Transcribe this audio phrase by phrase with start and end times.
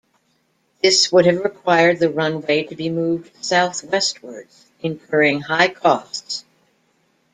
[0.81, 6.43] This would have required the runway to be moved southwestwards, incurring high costs.